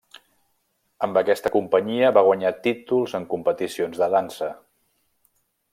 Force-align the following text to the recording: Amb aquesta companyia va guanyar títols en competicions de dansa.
Amb 1.07 1.19
aquesta 1.21 1.51
companyia 1.55 2.09
va 2.17 2.23
guanyar 2.29 2.53
títols 2.69 3.13
en 3.19 3.29
competicions 3.35 4.01
de 4.05 4.09
dansa. 4.17 4.53